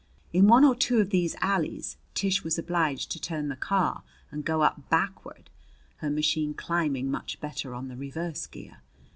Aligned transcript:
In 0.33 0.47
one 0.47 0.63
or 0.65 0.73
two 0.75 0.97
of 0.99 1.11
these 1.11 1.35
alleys 1.41 1.95
Tish 2.15 2.43
was 2.43 2.57
obliged 2.57 3.11
to 3.11 3.21
turn 3.21 3.49
the 3.49 3.55
car 3.55 4.01
and 4.31 4.43
go 4.43 4.63
up 4.63 4.89
backward, 4.89 5.51
her 5.97 6.09
machine 6.09 6.55
climbing 6.55 7.11
much 7.11 7.39
better 7.39 7.75
on 7.75 7.87
the 7.87 7.95
reverse 7.95 8.47
gear. 8.47 8.81